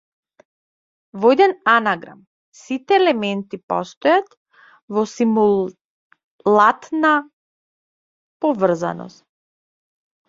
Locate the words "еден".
1.35-1.51